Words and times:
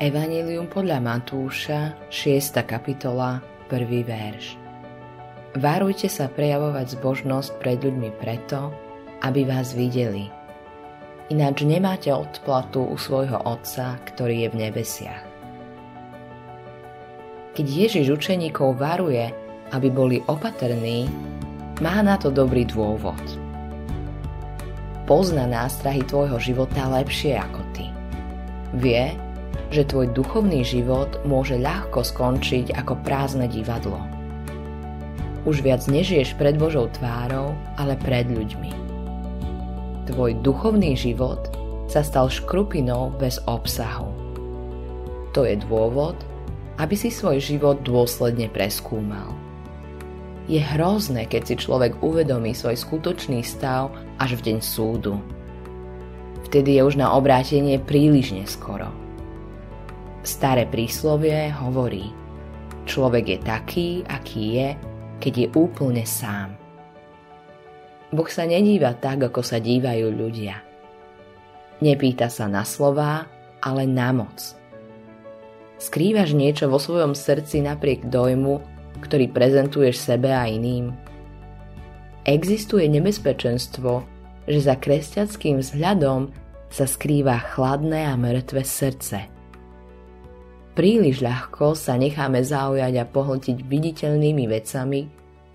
Evangelium 0.00 0.64
podľa 0.64 0.96
Matúša, 0.96 2.08
6. 2.08 2.56
kapitola, 2.64 3.44
1. 3.68 3.84
verš. 4.08 4.56
Varujte 5.60 6.08
sa 6.08 6.24
prejavovať 6.24 6.96
zbožnosť 6.96 7.60
pred 7.60 7.84
ľuďmi 7.84 8.08
preto, 8.16 8.72
aby 9.20 9.44
vás 9.44 9.76
videli. 9.76 10.32
Ináč 11.28 11.68
nemáte 11.68 12.08
odplatu 12.16 12.80
u 12.80 12.96
svojho 12.96 13.44
Otca, 13.44 14.00
ktorý 14.08 14.48
je 14.48 14.48
v 14.48 14.56
nebesiach. 14.64 15.22
Keď 17.52 17.66
Ježiš 17.68 18.08
učeníkov 18.16 18.80
varuje, 18.80 19.28
aby 19.68 19.88
boli 19.92 20.24
opatrní, 20.24 21.12
má 21.84 22.00
na 22.00 22.16
to 22.16 22.32
dobrý 22.32 22.64
dôvod. 22.64 23.20
Pozná 25.04 25.44
nástrahy 25.44 26.00
tvojho 26.08 26.40
života 26.40 26.88
lepšie 26.88 27.36
ako 27.36 27.60
ty. 27.76 27.84
Vie, 28.80 29.28
že 29.70 29.86
tvoj 29.86 30.10
duchovný 30.10 30.66
život 30.66 31.22
môže 31.22 31.58
ľahko 31.58 32.02
skončiť 32.02 32.74
ako 32.74 32.98
prázdne 33.06 33.46
divadlo. 33.46 34.02
Už 35.48 35.64
viac 35.64 35.86
nežiješ 35.88 36.36
pred 36.36 36.58
Božou 36.60 36.90
tvárou, 36.92 37.56
ale 37.80 37.96
pred 37.96 38.28
ľuďmi. 38.28 38.72
Tvoj 40.10 40.42
duchovný 40.42 40.98
život 40.98 41.48
sa 41.88 42.04
stal 42.04 42.28
škrupinou 42.28 43.14
bez 43.16 43.40
obsahu. 43.48 44.10
To 45.32 45.46
je 45.46 45.56
dôvod, 45.62 46.18
aby 46.76 46.94
si 46.98 47.08
svoj 47.08 47.38
život 47.38 47.80
dôsledne 47.86 48.50
preskúmal. 48.50 49.32
Je 50.50 50.58
hrozné, 50.58 51.30
keď 51.30 51.42
si 51.46 51.54
človek 51.62 52.02
uvedomí 52.02 52.50
svoj 52.50 52.74
skutočný 52.74 53.46
stav 53.46 53.94
až 54.18 54.34
v 54.34 54.50
deň 54.50 54.58
súdu. 54.58 55.22
Vtedy 56.50 56.80
je 56.80 56.82
už 56.82 56.98
na 56.98 57.14
obrátenie 57.14 57.78
príliš 57.78 58.34
neskoro. 58.34 58.90
Staré 60.20 60.68
príslovie 60.68 61.48
hovorí, 61.48 62.12
človek 62.84 63.24
je 63.24 63.38
taký, 63.40 63.88
aký 64.04 64.44
je, 64.52 64.68
keď 65.16 65.32
je 65.32 65.48
úplne 65.56 66.04
sám. 66.04 66.52
Boh 68.12 68.28
sa 68.28 68.44
nedíva 68.44 68.92
tak, 69.00 69.32
ako 69.32 69.40
sa 69.40 69.56
dívajú 69.56 70.12
ľudia. 70.12 70.60
Nepýta 71.80 72.28
sa 72.28 72.52
na 72.52 72.68
slová, 72.68 73.32
ale 73.64 73.88
na 73.88 74.12
moc. 74.12 74.36
Skrývaš 75.80 76.36
niečo 76.36 76.68
vo 76.68 76.76
svojom 76.76 77.16
srdci 77.16 77.64
napriek 77.64 78.04
dojmu, 78.12 78.60
ktorý 79.00 79.32
prezentuješ 79.32 80.04
sebe 80.04 80.36
a 80.36 80.44
iným? 80.44 80.92
Existuje 82.28 82.84
nebezpečenstvo, 82.92 84.04
že 84.44 84.60
za 84.60 84.76
kresťanským 84.76 85.64
vzhľadom 85.64 86.28
sa 86.68 86.84
skrýva 86.84 87.40
chladné 87.56 88.04
a 88.04 88.20
mŕtve 88.20 88.60
srdce– 88.60 89.24
Príliš 90.70 91.20
ľahko 91.20 91.74
sa 91.74 91.98
necháme 91.98 92.40
zaujať 92.46 92.94
a 92.94 93.04
pohltiť 93.04 93.56
viditeľnými 93.66 94.44
vecami, 94.46 95.00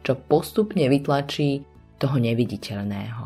čo 0.04 0.14
postupne 0.20 0.86
vytlačí 0.92 1.64
toho 1.96 2.20
neviditeľného. 2.20 3.24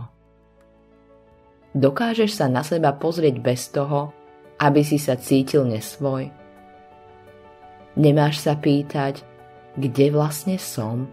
Dokážeš 1.73 2.31
sa 2.39 2.45
na 2.49 2.61
seba 2.61 2.93
pozrieť 2.93 3.35
bez 3.41 3.69
toho, 3.73 4.13
aby 4.61 4.81
si 4.85 5.01
sa 5.01 5.17
cítil 5.17 5.65
nesvoj? 5.65 6.29
Nemáš 7.97 8.41
sa 8.41 8.53
pýtať, 8.53 9.25
kde 9.77 10.13
vlastne 10.13 10.57
som? 10.61 11.09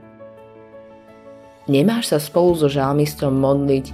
Nemáš 1.66 2.14
sa 2.14 2.18
spolu 2.22 2.54
so 2.54 2.70
žalmistom 2.70 3.34
modliť, 3.36 3.90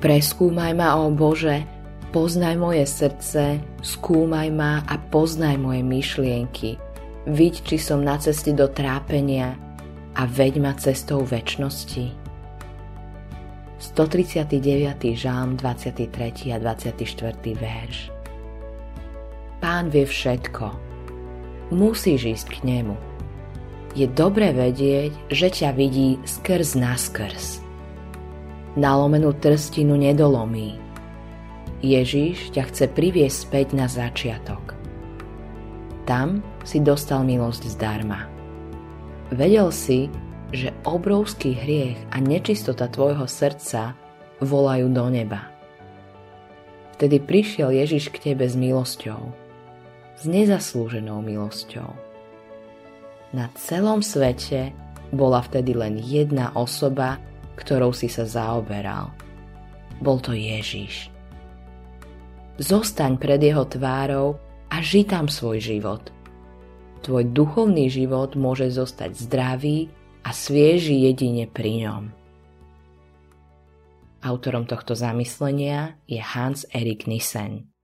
preskúmaj 0.00 0.72
ma, 0.72 0.96
o 0.96 1.12
Bože, 1.12 1.75
Poznaj 2.16 2.56
moje 2.56 2.88
srdce, 2.88 3.60
skúmaj 3.84 4.48
ma 4.48 4.80
a 4.88 4.96
poznaj 4.96 5.60
moje 5.60 5.84
myšlienky. 5.84 6.80
Vidť, 7.28 7.60
či 7.60 7.76
som 7.76 8.00
na 8.00 8.16
ceste 8.16 8.56
do 8.56 8.72
trápenia 8.72 9.52
a 10.16 10.24
veď 10.24 10.64
ma 10.64 10.72
cestou 10.80 11.20
väčšnosti. 11.28 12.16
139. 14.00 15.12
žálm 15.12 15.60
23. 15.60 16.56
a 16.56 16.56
24. 16.56 17.04
verš 17.52 18.08
Pán 19.60 19.92
vie 19.92 20.08
všetko. 20.08 20.72
Musíš 21.76 22.20
ísť 22.32 22.46
k 22.48 22.58
nemu. 22.64 22.96
Je 23.92 24.08
dobre 24.08 24.56
vedieť, 24.56 25.12
že 25.28 25.52
ťa 25.52 25.76
vidí 25.76 26.16
skrz 26.24 26.80
na 26.80 26.96
skrz. 26.96 27.60
Nalomenú 28.80 29.36
trstinu 29.36 30.00
nedolomí, 30.00 30.85
Ježíš 31.86 32.50
ťa 32.50 32.66
chce 32.66 32.84
priviesť 32.90 33.36
späť 33.46 33.66
na 33.78 33.86
začiatok. 33.86 34.74
Tam 36.02 36.42
si 36.66 36.82
dostal 36.82 37.22
milosť 37.22 37.70
zdarma. 37.70 38.26
Vedel 39.30 39.70
si, 39.70 40.10
že 40.50 40.74
obrovský 40.82 41.54
hriech 41.54 41.98
a 42.10 42.18
nečistota 42.18 42.90
tvojho 42.90 43.26
srdca 43.30 43.94
volajú 44.42 44.90
do 44.90 45.06
neba. 45.10 45.50
Vtedy 46.98 47.22
prišiel 47.22 47.70
Ježiš 47.70 48.10
k 48.10 48.32
tebe 48.32 48.46
s 48.46 48.58
milosťou, 48.58 49.22
s 50.18 50.22
nezaslúženou 50.26 51.22
milosťou. 51.22 51.90
Na 53.34 53.46
celom 53.58 54.02
svete 54.02 54.74
bola 55.14 55.42
vtedy 55.44 55.76
len 55.76 56.00
jedna 56.02 56.50
osoba, 56.56 57.20
ktorou 57.58 57.94
si 57.94 58.10
sa 58.10 58.26
zaoberal. 58.26 59.12
Bol 60.00 60.18
to 60.22 60.32
Ježiš. 60.32 61.15
Zostaň 62.56 63.20
pred 63.20 63.36
jeho 63.36 63.68
tvárou 63.68 64.40
a 64.72 64.80
ži 64.80 65.04
tam 65.04 65.28
svoj 65.28 65.60
život. 65.60 66.08
Tvoj 67.04 67.28
duchovný 67.36 67.92
život 67.92 68.32
môže 68.32 68.72
zostať 68.72 69.12
zdravý 69.12 69.92
a 70.24 70.32
svieži 70.32 71.06
jedine 71.06 71.44
pri 71.44 71.86
ňom. 71.86 72.02
Autorom 74.24 74.64
tohto 74.64 74.96
zamyslenia 74.96 76.00
je 76.08 76.18
Hans 76.18 76.66
Erik 76.72 77.04
Nissen. 77.04 77.75